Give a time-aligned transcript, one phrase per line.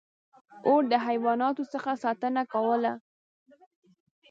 [0.67, 2.93] •اور د حیواناتو څخه ساتنه کوله.